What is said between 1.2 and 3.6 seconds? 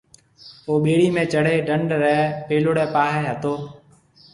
چڙھيَََ دنڍ رَي پيلوڙَي پاھيََََ ھتو۔